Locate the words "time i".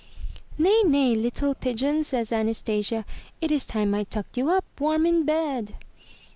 3.67-4.03